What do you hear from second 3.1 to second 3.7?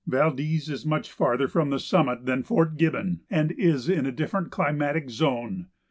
and